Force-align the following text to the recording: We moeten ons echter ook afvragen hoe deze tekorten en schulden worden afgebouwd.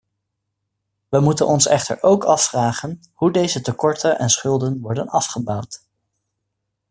We 1.09 1.19
moeten 1.19 1.47
ons 1.47 1.67
echter 1.67 2.03
ook 2.03 2.23
afvragen 2.23 2.99
hoe 3.13 3.31
deze 3.31 3.61
tekorten 3.61 4.19
en 4.19 4.29
schulden 4.29 4.79
worden 4.79 5.07
afgebouwd. 5.07 5.83